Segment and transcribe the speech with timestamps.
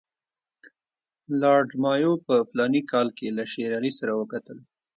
[1.41, 4.57] لارډ مایو په فلاني کال کې له شېر علي سره وکتل.